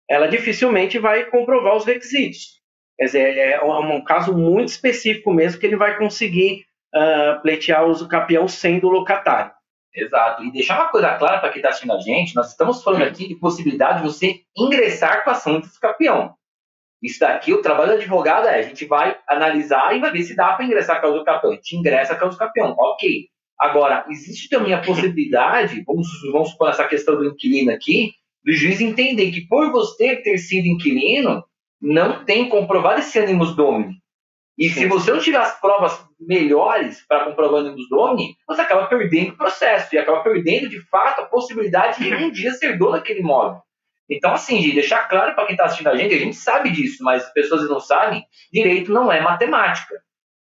ela 0.06 0.26
dificilmente 0.26 0.98
vai 0.98 1.24
comprovar 1.24 1.74
os 1.74 1.86
requisitos. 1.86 2.60
Quer 2.98 3.04
dizer, 3.06 3.38
é 3.38 3.64
um, 3.64 3.94
um 3.94 4.04
caso 4.04 4.36
muito 4.36 4.68
específico 4.68 5.32
mesmo 5.32 5.58
que 5.58 5.64
ele 5.64 5.76
vai 5.76 5.96
conseguir 5.96 6.68
uh, 6.94 7.40
pleitear 7.42 7.84
o 7.84 7.90
uso 7.90 8.08
capião 8.08 8.46
sendo 8.48 8.88
locatário. 8.88 9.52
Exato. 9.94 10.44
E 10.44 10.52
deixar 10.52 10.80
uma 10.80 10.88
coisa 10.88 11.14
clara 11.16 11.40
para 11.40 11.50
quem 11.50 11.58
está 11.58 11.70
assistindo 11.70 11.92
a 11.92 11.98
gente, 11.98 12.34
nós 12.34 12.50
estamos 12.50 12.82
falando 12.82 13.02
aqui 13.02 13.26
de 13.26 13.34
possibilidade 13.34 13.98
de 13.98 14.08
você 14.08 14.40
ingressar 14.56 15.24
com 15.24 15.30
a 15.30 15.32
ação 15.32 15.60
de 15.60 15.66
uso 15.66 15.80
capião. 15.80 16.34
Isso 17.02 17.18
daqui, 17.18 17.52
o 17.52 17.62
trabalho 17.62 17.92
do 17.92 17.96
advogado 17.96 18.46
é, 18.46 18.56
a 18.56 18.62
gente 18.62 18.84
vai 18.84 19.16
analisar 19.26 19.96
e 19.96 20.00
vai 20.00 20.12
ver 20.12 20.22
se 20.22 20.36
dá 20.36 20.52
para 20.52 20.64
ingressar 20.64 21.00
com 21.00 21.06
a 21.06 21.10
uso 21.10 21.24
capião. 21.24 21.52
A 21.52 21.54
gente 21.56 21.76
ingressa 21.76 22.14
com 22.14 22.24
a 22.24 22.28
uso 22.28 22.38
capião, 22.38 22.74
ok. 22.78 23.28
Agora, 23.58 24.04
existe 24.08 24.48
também 24.48 24.72
a 24.72 24.80
possibilidade, 24.80 25.82
vamos, 25.86 26.08
vamos 26.32 26.50
supor 26.50 26.70
essa 26.70 26.86
questão 26.86 27.16
do 27.16 27.26
inquilino 27.26 27.72
aqui, 27.72 28.12
do 28.44 28.52
juiz 28.52 28.80
entender 28.80 29.30
que 29.32 29.46
por 29.46 29.70
você 29.70 30.16
ter 30.16 30.38
sido 30.38 30.66
inquilino, 30.66 31.44
não 31.80 32.24
tem 32.24 32.48
comprovado 32.48 33.00
esse 33.00 33.18
ânimos 33.18 33.56
domini. 33.56 33.96
E 34.60 34.68
se 34.68 34.86
você 34.86 35.10
não 35.10 35.18
tiver 35.18 35.38
as 35.38 35.58
provas 35.58 36.04
melhores 36.20 37.02
para 37.08 37.24
comprovar 37.24 37.62
o 37.62 37.74
domini, 37.88 38.36
você 38.46 38.60
acaba 38.60 38.86
perdendo 38.88 39.30
o 39.30 39.36
processo 39.38 39.94
e 39.94 39.98
acaba 39.98 40.22
perdendo, 40.22 40.68
de 40.68 40.78
fato, 40.82 41.22
a 41.22 41.24
possibilidade 41.24 42.04
de 42.04 42.14
um 42.14 42.30
dia 42.30 42.52
ser 42.52 42.76
dono 42.76 42.92
daquele 42.92 43.20
imóvel. 43.20 43.62
Então, 44.06 44.34
assim, 44.34 44.60
de 44.60 44.72
deixar 44.72 45.08
claro 45.08 45.34
para 45.34 45.46
quem 45.46 45.54
está 45.54 45.64
assistindo 45.64 45.86
a 45.86 45.96
gente, 45.96 46.14
a 46.14 46.18
gente 46.18 46.36
sabe 46.36 46.70
disso, 46.70 47.02
mas 47.02 47.24
as 47.24 47.32
pessoas 47.32 47.66
não 47.70 47.80
sabem, 47.80 48.22
direito 48.52 48.92
não 48.92 49.10
é 49.10 49.22
matemática. 49.22 49.94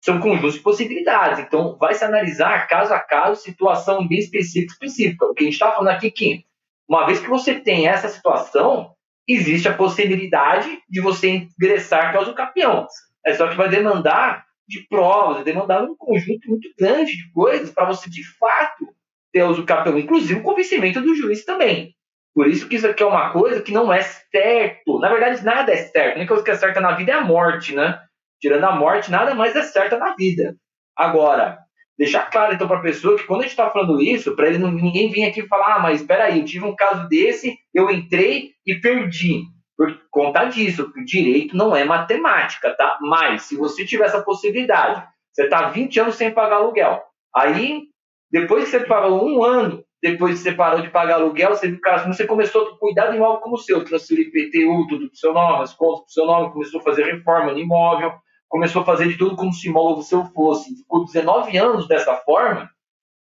São 0.03 0.19
conjuntos 0.21 0.55
de 0.55 0.61
possibilidades. 0.61 1.41
Então, 1.41 1.77
vai 1.77 1.93
se 1.93 2.03
analisar 2.03 2.67
caso 2.67 2.95
a 2.95 3.01
caso, 3.01 3.43
situação 3.43 4.09
bem 4.09 4.21
específica, 4.21 4.73
específica. 4.73 5.27
O 5.27 5.35
que 5.35 5.43
a 5.43 5.45
gente 5.45 5.53
está 5.53 5.71
falando 5.71 5.89
aqui 5.89 6.07
é 6.07 6.11
que, 6.11 6.45
uma 6.89 7.05
vez 7.05 7.21
que 7.21 7.29
você 7.29 7.61
tem 7.61 7.87
essa 7.87 8.09
situação, 8.09 8.95
existe 9.29 9.69
a 9.69 9.75
possibilidade 9.75 10.79
de 10.89 11.03
você 11.03 11.29
ingressar 11.29 12.11
caso 12.11 12.33
campeão. 12.33 12.87
É 13.29 13.35
só 13.35 13.47
que 13.47 13.57
vai 13.57 13.69
demandar 13.69 14.47
de 14.67 14.87
provas, 14.89 15.37
vai 15.37 15.45
demandar 15.45 15.83
um 15.83 15.95
conjunto 15.95 16.49
muito 16.49 16.69
grande 16.79 17.15
de 17.15 17.31
coisas 17.31 17.71
para 17.71 17.85
você, 17.85 18.09
de 18.09 18.25
fato, 18.39 18.87
ter 19.31 19.43
uso 19.43 19.67
campeão, 19.67 19.99
inclusive 19.99 20.41
o 20.41 20.43
convencimento 20.43 21.01
do 21.03 21.15
juiz 21.15 21.45
também. 21.45 21.95
Por 22.35 22.47
isso 22.47 22.67
que 22.67 22.77
isso 22.77 22.87
aqui 22.87 23.03
é 23.03 23.07
uma 23.07 23.31
coisa 23.31 23.61
que 23.61 23.71
não 23.71 23.93
é 23.93 24.01
certo. 24.01 24.99
Na 24.99 25.11
verdade, 25.11 25.45
nada 25.45 25.73
é 25.73 25.77
certo. 25.77 26.15
A 26.15 26.17
única 26.17 26.29
coisa 26.29 26.45
que 26.45 26.51
é 26.51 26.57
certa 26.57 26.81
na 26.81 26.93
vida 26.93 27.13
é 27.13 27.15
a 27.17 27.21
morte, 27.21 27.75
né? 27.75 28.01
Tirando 28.41 28.65
a 28.65 28.73
morte, 28.73 29.11
nada 29.11 29.35
mais 29.35 29.55
é 29.55 29.63
certo 29.63 29.99
na 29.99 30.15
vida. 30.15 30.57
Agora, 30.97 31.59
deixar 31.99 32.31
claro 32.31 32.55
então 32.55 32.67
para 32.67 32.79
a 32.79 32.83
pessoa 32.83 33.19
que 33.19 33.25
quando 33.25 33.41
a 33.41 33.43
gente 33.43 33.51
está 33.51 33.69
falando 33.69 34.01
isso, 34.01 34.35
para 34.35 34.49
ele 34.49 34.59
não, 34.59 34.71
ninguém 34.71 35.11
vir 35.11 35.25
aqui 35.25 35.47
falar, 35.49 35.75
ah, 35.75 35.79
mas 35.81 36.01
espera 36.01 36.25
aí, 36.25 36.39
eu 36.39 36.45
tive 36.47 36.65
um 36.65 36.75
caso 36.75 37.07
desse, 37.09 37.59
eu 37.75 37.91
entrei 37.91 38.53
e 38.65 38.75
perdi. 38.77 39.43
Por 39.79 39.97
conta 40.11 40.47
disso, 40.47 40.93
o 40.97 41.05
direito 41.05 41.57
não 41.57 41.75
é 41.75 41.85
matemática, 41.85 42.75
tá? 42.75 42.99
Mas 43.01 43.43
se 43.43 43.57
você 43.57 43.87
tiver 43.87 44.07
essa 44.07 44.21
possibilidade, 44.21 45.07
você 45.33 45.45
está 45.45 45.71
20 45.71 46.01
anos 46.01 46.17
sem 46.17 46.33
pagar 46.33 46.57
aluguel. 46.57 47.01
Aí, 47.33 47.85
depois 48.29 48.65
que 48.65 48.71
você 48.71 48.81
pagou 48.81 49.25
um 49.25 49.45
ano, 49.45 49.85
depois 50.03 50.35
que 50.35 50.41
você 50.41 50.53
parou 50.53 50.81
de 50.81 50.91
pagar 50.91 51.15
aluguel, 51.15 51.51
você, 51.51 51.79
você 52.05 52.27
começou 52.27 52.63
a 52.63 52.79
cuidar 52.79 53.07
do 53.07 53.17
imóvel 53.17 53.41
como 53.41 53.57
seu, 53.57 53.85
transferir 53.85 54.27
IPTU, 54.27 54.89
tudo 54.89 55.09
pro 55.09 55.17
seu 55.17 55.33
nome, 55.33 55.63
as 55.63 55.73
contas 55.75 56.01
pro 56.01 56.13
seu 56.13 56.27
nome, 56.27 56.53
começou 56.53 56.81
a 56.81 56.85
fazer 56.85 57.05
reforma 57.05 57.53
no 57.53 57.59
imóvel, 57.61 58.13
começou 58.49 58.83
a 58.83 58.85
fazer 58.85 59.07
de 59.07 59.17
tudo 59.17 59.37
como 59.37 59.53
se 59.53 59.69
imóvel 59.69 60.03
seu 60.03 60.25
fosse. 60.25 60.75
Ficou 60.75 61.05
19 61.05 61.57
anos 61.57 61.87
dessa 61.87 62.17
forma, 62.17 62.69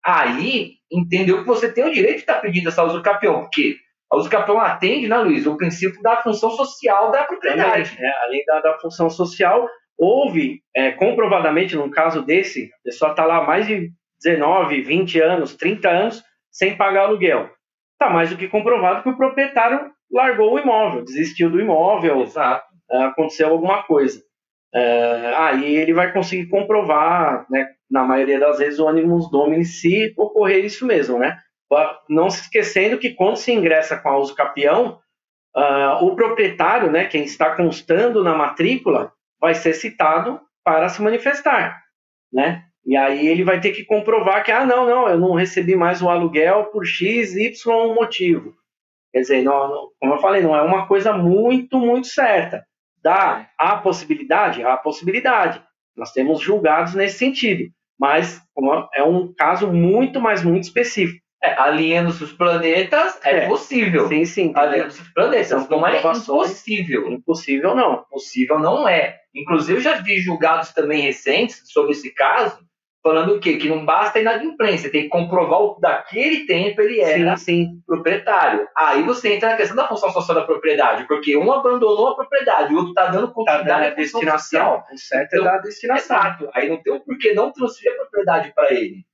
aí 0.05 0.73
entendeu 0.91 1.39
que 1.39 1.47
você 1.47 1.71
tem 1.71 1.85
o 1.85 1.93
direito 1.93 2.15
de 2.15 2.21
estar 2.21 2.41
pedindo 2.41 2.67
essa 2.67 2.83
usucapião, 2.83 3.43
porque 3.43 3.77
a 4.13 4.17
usucapião 4.17 4.59
atende, 4.59 5.07
né, 5.07 5.17
Luiz, 5.17 5.47
o 5.47 5.57
princípio 5.57 6.01
da 6.01 6.17
função 6.17 6.51
social 6.51 7.11
da 7.11 7.23
propriedade. 7.23 7.97
É, 7.99 8.23
além 8.23 8.45
da, 8.45 8.59
da, 8.59 8.77
função 8.79 9.09
social, 9.09 9.67
houve, 9.97 10.61
é, 10.75 10.91
comprovadamente, 10.91 11.75
num 11.75 11.89
caso 11.89 12.21
desse, 12.21 12.69
a 12.81 12.83
pessoa 12.83 13.11
está 13.11 13.25
lá 13.25 13.43
mais 13.43 13.65
de 13.65 13.91
19, 14.23 14.81
20 14.81 15.19
anos, 15.19 15.55
30 15.55 15.89
anos, 15.89 16.23
sem 16.51 16.77
pagar 16.77 17.05
aluguel. 17.05 17.49
Está 17.93 18.13
mais 18.13 18.29
do 18.29 18.37
que 18.37 18.47
comprovado 18.47 19.01
que 19.01 19.09
o 19.09 19.17
proprietário 19.17 19.91
largou 20.11 20.53
o 20.53 20.59
imóvel, 20.59 21.03
desistiu 21.03 21.49
do 21.49 21.59
imóvel, 21.59 22.21
Exato. 22.21 22.65
aconteceu 22.91 23.49
alguma 23.49 23.81
coisa 23.83 24.21
é, 24.73 25.33
aí 25.35 25.75
ele 25.75 25.93
vai 25.93 26.11
conseguir 26.11 26.47
comprovar, 26.47 27.45
né, 27.49 27.67
na 27.89 28.03
maioria 28.03 28.39
das 28.39 28.57
vezes, 28.57 28.79
o 28.79 28.87
ânimos 28.87 29.29
domini 29.29 29.63
se 29.63 30.13
ocorrer 30.17 30.65
isso 30.65 30.85
mesmo, 30.85 31.19
né? 31.19 31.37
Não 32.09 32.29
se 32.29 32.41
esquecendo 32.41 32.99
que 32.99 33.11
quando 33.11 33.37
se 33.37 33.51
ingressa 33.51 33.97
com 33.97 34.09
a 34.09 34.17
uso 34.17 34.35
capião, 34.35 34.99
uh, 35.55 36.05
o 36.05 36.15
proprietário, 36.15 36.91
né, 36.91 37.05
quem 37.05 37.23
está 37.23 37.55
constando 37.55 38.23
na 38.23 38.35
matrícula, 38.35 39.11
vai 39.39 39.55
ser 39.55 39.73
citado 39.73 40.39
para 40.63 40.87
se 40.89 41.01
manifestar, 41.01 41.81
né? 42.31 42.63
E 42.85 42.97
aí 42.97 43.27
ele 43.27 43.43
vai 43.43 43.61
ter 43.61 43.71
que 43.71 43.85
comprovar 43.85 44.43
que, 44.43 44.51
ah, 44.51 44.65
não, 44.65 44.85
não, 44.85 45.07
eu 45.07 45.17
não 45.17 45.33
recebi 45.33 45.75
mais 45.75 46.01
o 46.01 46.09
aluguel 46.09 46.65
por 46.65 46.85
X, 46.85 47.35
Y 47.35 47.93
motivo. 47.93 48.53
Quer 49.11 49.21
dizer, 49.21 49.43
não, 49.43 49.89
como 49.99 50.15
eu 50.15 50.19
falei, 50.19 50.41
não 50.41 50.55
é 50.55 50.61
uma 50.61 50.85
coisa 50.85 51.13
muito, 51.13 51.77
muito 51.79 52.07
certa. 52.07 52.65
Dá 53.01 53.49
a 53.57 53.77
possibilidade? 53.77 54.63
A 54.63 54.75
possibilidade. 54.75 55.63
Nós 55.95 56.11
temos 56.11 56.41
julgados 56.41 56.93
nesse 56.95 57.19
sentido, 57.19 57.69
mas 57.99 58.41
é 58.93 59.03
um 59.03 59.33
caso 59.33 59.71
muito, 59.71 60.19
mas 60.19 60.43
muito 60.43 60.63
específico. 60.63 61.22
É, 61.43 61.59
alinhando-se 61.59 62.23
os 62.23 62.31
planetas 62.31 63.19
é, 63.21 63.39
é, 63.39 63.47
possível. 63.47 64.07
Sim, 64.07 64.23
sim. 64.23 64.53
Alinhando-se 64.55 65.01
os 65.01 65.09
planetas. 65.09 65.69
Não 65.69 65.85
é 65.85 65.99
impossível. 65.99 67.11
Impossível 67.11 67.75
não. 67.75 68.05
Possível 68.09 68.59
não 68.59 68.87
é. 68.87 69.17
Inclusive, 69.35 69.79
eu 69.79 69.81
já 69.81 69.99
vi 70.01 70.19
julgados 70.19 70.71
também 70.71 71.01
recentes 71.01 71.61
sobre 71.65 71.91
esse 71.91 72.13
caso, 72.13 72.59
falando 73.03 73.35
o 73.35 73.39
quê? 73.41 73.57
Que 73.57 73.67
não 73.67 73.85
basta 73.85 74.19
inadimplência, 74.19 74.89
tem 74.89 75.03
que 75.03 75.09
comprovar 75.09 75.59
o 75.59 75.77
daquele 75.81 76.45
tempo 76.45 76.81
ele 76.81 77.01
era 77.01 77.35
sim, 77.35 77.65
sim. 77.65 77.81
proprietário. 77.85 78.65
Aí 78.77 79.03
você 79.03 79.33
entra 79.33 79.49
na 79.49 79.57
questão 79.57 79.75
da 79.75 79.87
função 79.87 80.11
social 80.11 80.39
da 80.39 80.45
propriedade, 80.45 81.05
porque 81.07 81.35
um 81.35 81.51
abandonou 81.51 82.07
a 82.07 82.15
propriedade, 82.15 82.73
o 82.73 82.77
outro 82.77 82.91
está 82.91 83.07
dando 83.07 83.33
continuidade 83.33 83.87
tá 83.87 83.91
à 83.91 83.95
destinação. 83.95 84.83
O 84.91 84.97
certo 84.97 85.35
então, 85.35 85.45
é 85.45 85.51
da 85.51 85.57
destinação. 85.57 86.15
Exato. 86.15 86.49
Aí 86.53 86.69
não 86.69 86.81
tem 86.81 86.93
o 86.93 87.01
porquê 87.01 87.33
não 87.33 87.51
transferir 87.51 87.93
a 87.93 87.97
propriedade 87.97 88.53
para 88.55 88.73
ele. 88.73 89.05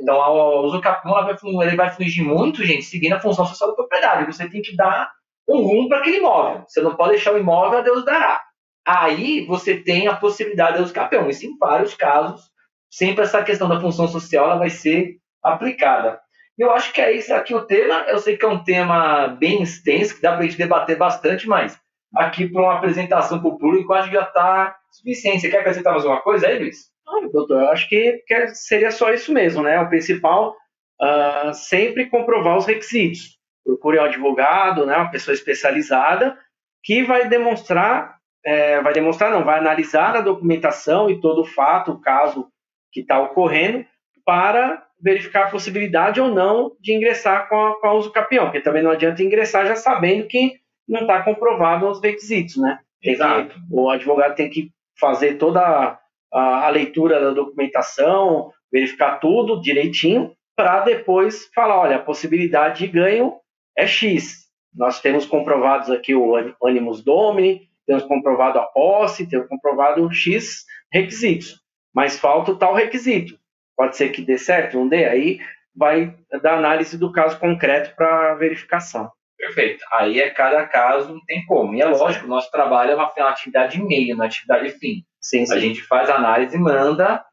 Então, 0.00 0.16
o 0.16 0.62
usucapião 0.66 1.14
vai, 1.14 1.36
ele 1.66 1.76
vai 1.76 1.90
fugir 1.90 2.22
muito, 2.22 2.64
gente, 2.64 2.84
seguindo 2.84 3.14
a 3.14 3.20
função 3.20 3.46
social 3.46 3.70
da 3.70 3.76
propriedade. 3.76 4.26
Você 4.32 4.48
tem 4.48 4.62
que 4.62 4.76
dar 4.76 5.10
um 5.48 5.58
rumo 5.58 5.88
para 5.88 5.98
aquele 5.98 6.18
imóvel. 6.18 6.64
Você 6.66 6.80
não 6.80 6.94
pode 6.94 7.12
deixar 7.12 7.32
o 7.32 7.38
imóvel 7.38 7.78
a 7.78 7.82
Deus 7.82 8.04
dará. 8.04 8.40
Aí 8.86 9.46
você 9.46 9.76
tem 9.76 10.08
a 10.08 10.16
possibilidade 10.16 10.78
do 10.78 10.84
usucapião. 10.84 11.28
Isso 11.28 11.46
em 11.46 11.56
vários 11.56 11.94
casos 11.94 12.52
sempre 12.90 13.24
essa 13.24 13.42
questão 13.42 13.68
da 13.68 13.80
função 13.80 14.06
social 14.06 14.46
ela 14.46 14.58
vai 14.58 14.70
ser 14.70 15.16
aplicada. 15.42 16.20
Eu 16.56 16.70
acho 16.70 16.92
que 16.92 17.00
é 17.00 17.12
isso 17.12 17.34
aqui 17.34 17.52
o 17.54 17.66
tema. 17.66 18.04
Eu 18.06 18.18
sei 18.18 18.36
que 18.36 18.44
é 18.44 18.48
um 18.48 18.62
tema 18.62 19.26
bem 19.26 19.62
extenso, 19.62 20.14
que 20.14 20.22
dá 20.22 20.32
para 20.32 20.40
a 20.40 20.42
gente 20.42 20.56
debater 20.56 20.96
bastante, 20.96 21.48
mas 21.48 21.76
aqui 22.14 22.48
para 22.48 22.62
uma 22.62 22.74
apresentação 22.76 23.40
para 23.40 23.48
o 23.48 23.58
público, 23.58 23.92
acho 23.92 24.08
que 24.08 24.14
já 24.14 24.22
está 24.22 24.76
suficiente. 24.92 25.40
Você 25.40 25.50
quer 25.50 25.58
acrescentar 25.58 25.92
mais 25.92 26.04
alguma 26.04 26.22
coisa 26.22 26.46
aí, 26.46 26.58
Luiz? 26.58 26.93
Doutor, 27.32 27.62
eu 27.62 27.68
acho 27.68 27.88
que, 27.88 28.22
que 28.26 28.54
seria 28.54 28.90
só 28.90 29.12
isso 29.12 29.32
mesmo, 29.32 29.62
né? 29.62 29.80
O 29.80 29.88
principal, 29.88 30.56
uh, 31.00 31.52
sempre 31.52 32.08
comprovar 32.08 32.56
os 32.56 32.66
requisitos. 32.66 33.38
Procure 33.64 33.98
um 33.98 34.04
advogado, 34.04 34.84
né, 34.84 34.96
uma 34.96 35.10
pessoa 35.10 35.34
especializada, 35.34 36.38
que 36.82 37.02
vai 37.02 37.28
demonstrar, 37.28 38.18
é, 38.44 38.80
vai 38.82 38.92
demonstrar 38.92 39.30
não, 39.30 39.42
vai 39.42 39.58
analisar 39.58 40.14
a 40.14 40.20
documentação 40.20 41.08
e 41.08 41.18
todo 41.18 41.40
o 41.40 41.46
fato, 41.46 41.92
o 41.92 42.00
caso 42.00 42.48
que 42.92 43.00
está 43.00 43.18
ocorrendo 43.20 43.84
para 44.24 44.86
verificar 45.00 45.46
a 45.46 45.50
possibilidade 45.50 46.20
ou 46.20 46.28
não 46.28 46.72
de 46.78 46.94
ingressar 46.94 47.48
com 47.48 47.56
a, 47.56 47.80
com 47.80 47.86
a 47.86 47.94
uso 47.94 48.12
capião, 48.12 48.44
porque 48.44 48.60
também 48.60 48.82
não 48.82 48.90
adianta 48.90 49.22
ingressar 49.22 49.66
já 49.66 49.76
sabendo 49.76 50.26
que 50.26 50.60
não 50.86 51.02
está 51.02 51.22
comprovado 51.22 51.88
os 51.88 52.00
requisitos, 52.00 52.56
né? 52.56 52.78
Exato. 53.02 53.54
o 53.70 53.90
advogado 53.90 54.34
tem 54.34 54.48
que 54.48 54.70
fazer 54.98 55.34
toda 55.34 55.98
a, 56.34 56.66
a, 56.66 56.68
leitura 56.68 57.20
da 57.20 57.30
documentação, 57.30 58.50
verificar 58.72 59.20
tudo 59.20 59.60
direitinho, 59.60 60.34
para 60.56 60.80
depois 60.80 61.48
falar, 61.54 61.78
olha, 61.78 61.96
a 61.96 62.02
possibilidade 62.02 62.80
de 62.80 62.88
ganho 62.88 63.34
é 63.76 63.86
X. 63.86 64.44
Nós 64.74 65.00
temos 65.00 65.24
comprovados 65.24 65.90
aqui 65.90 66.14
o 66.14 66.34
Animus 66.62 67.02
Domini, 67.02 67.68
temos 67.86 68.02
comprovado 68.04 68.58
a 68.58 68.64
posse, 68.64 69.28
temos 69.28 69.46
comprovado 69.48 70.12
X 70.12 70.64
requisitos, 70.92 71.60
mas 71.94 72.18
falta 72.18 72.52
o 72.52 72.56
tal 72.56 72.74
requisito. 72.74 73.38
Pode 73.76 73.96
ser 73.96 74.10
que 74.10 74.22
dê 74.22 74.38
certo, 74.38 74.78
não 74.78 74.88
dê, 74.88 75.04
aí 75.04 75.38
vai 75.74 76.14
dar 76.42 76.56
análise 76.56 76.96
do 76.96 77.12
caso 77.12 77.38
concreto 77.38 77.94
para 77.96 78.34
verificação. 78.34 79.10
Perfeito. 79.36 79.84
Aí 79.92 80.20
é 80.20 80.30
cada 80.30 80.66
caso, 80.66 81.12
não 81.12 81.24
tem 81.26 81.44
como. 81.46 81.74
E 81.74 81.82
é 81.82 81.86
lógico, 81.86 82.26
o 82.26 82.28
nosso 82.28 82.50
trabalho 82.50 82.92
é 82.92 82.94
uma, 82.94 83.12
atividade 83.28 83.82
meio, 83.82 84.14
uma 84.14 84.26
atividade 84.26 84.70
fim. 84.78 85.04
Sim, 85.24 85.46
sim. 85.46 85.54
A 85.54 85.58
gente 85.58 85.82
faz 85.82 86.10
análise, 86.10 86.56
manda, 86.58 87.24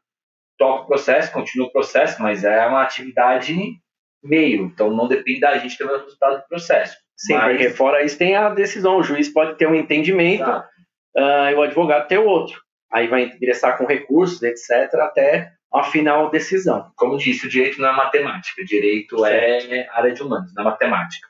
toca 0.56 0.84
o 0.84 0.86
processo, 0.86 1.30
continua 1.30 1.66
o 1.66 1.72
processo, 1.72 2.22
mas 2.22 2.42
é 2.42 2.66
uma 2.66 2.82
atividade 2.82 3.54
meio. 4.24 4.64
Então 4.64 4.90
não 4.90 5.06
depende 5.06 5.40
da 5.40 5.58
gente 5.58 5.76
ter 5.76 5.84
o 5.84 5.92
resultado 5.92 6.38
do 6.38 6.48
processo. 6.48 6.96
Sim, 7.14 7.34
mas... 7.34 7.52
porque 7.52 7.68
fora 7.68 8.02
isso 8.02 8.16
tem 8.16 8.34
a 8.34 8.48
decisão. 8.48 8.96
O 8.96 9.02
juiz 9.02 9.28
pode 9.28 9.58
ter 9.58 9.68
um 9.68 9.74
entendimento 9.74 10.48
uh, 10.48 11.50
e 11.50 11.54
o 11.54 11.62
advogado 11.62 12.08
ter 12.08 12.18
outro. 12.18 12.58
Aí 12.90 13.08
vai 13.08 13.24
ingressar 13.24 13.76
com 13.76 13.86
recursos, 13.86 14.42
etc., 14.42 14.94
até 15.00 15.52
a 15.72 15.84
final 15.84 16.30
decisão. 16.30 16.90
Como 16.96 17.18
disse, 17.18 17.46
o 17.46 17.50
direito 17.50 17.80
não 17.80 17.90
é 17.90 17.92
matemática, 17.92 18.62
o 18.62 18.64
direito 18.64 19.18
certo. 19.18 19.72
é 19.72 19.88
área 19.90 20.12
de 20.12 20.22
humanos, 20.22 20.52
não 20.54 20.62
é 20.62 20.66
matemática. 20.66 21.28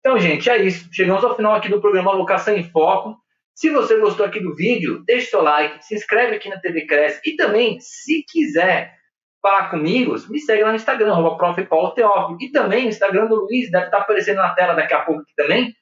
Então, 0.00 0.18
gente, 0.18 0.50
é 0.50 0.58
isso. 0.62 0.88
Chegamos 0.92 1.24
ao 1.24 1.36
final 1.36 1.54
aqui 1.54 1.68
do 1.68 1.80
programa 1.80 2.16
Vocação 2.16 2.54
em 2.54 2.64
Foco. 2.64 3.16
Se 3.54 3.70
você 3.70 3.98
gostou 3.98 4.24
aqui 4.24 4.40
do 4.40 4.54
vídeo, 4.54 5.02
deixe 5.06 5.26
seu 5.26 5.42
like, 5.42 5.84
se 5.84 5.94
inscreve 5.94 6.36
aqui 6.36 6.48
na 6.48 6.60
TV 6.60 6.86
Cresce 6.86 7.20
e 7.24 7.36
também, 7.36 7.78
se 7.80 8.24
quiser 8.28 8.94
falar 9.42 9.68
comigo, 9.68 10.14
me 10.30 10.40
segue 10.40 10.62
lá 10.62 10.70
no 10.70 10.76
Instagram, 10.76 11.12
arroba 11.12 11.36
prof. 11.36 11.62
Paulo 11.66 11.92
Teófilo. 11.92 12.38
E 12.40 12.50
também 12.50 12.86
o 12.86 12.88
Instagram 12.88 13.26
do 13.26 13.34
Luiz 13.34 13.70
deve 13.70 13.86
estar 13.86 13.98
aparecendo 13.98 14.36
na 14.36 14.54
tela 14.54 14.74
daqui 14.74 14.94
a 14.94 15.00
pouco 15.00 15.22
aqui 15.22 15.32
também. 15.36 15.74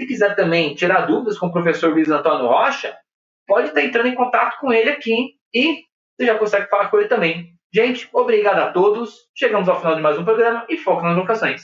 Se 0.00 0.06
quiser 0.06 0.34
também 0.34 0.74
tirar 0.74 1.02
dúvidas 1.02 1.38
com 1.38 1.46
o 1.46 1.52
professor 1.52 1.92
Luiz 1.92 2.08
Antônio 2.08 2.46
Rocha, 2.46 2.96
pode 3.46 3.68
estar 3.68 3.82
entrando 3.82 4.08
em 4.08 4.14
contato 4.14 4.58
com 4.58 4.72
ele 4.72 4.90
aqui 4.90 5.34
e 5.54 5.82
você 6.16 6.26
já 6.26 6.38
consegue 6.38 6.68
falar 6.68 6.88
com 6.88 6.98
ele 6.98 7.08
também. 7.08 7.54
Gente, 7.72 8.08
obrigado 8.12 8.58
a 8.58 8.72
todos. 8.72 9.14
Chegamos 9.36 9.68
ao 9.68 9.78
final 9.78 9.94
de 9.94 10.02
mais 10.02 10.18
um 10.18 10.24
programa 10.24 10.64
e 10.68 10.76
foco 10.76 11.02
nas 11.02 11.16
vocações. 11.16 11.62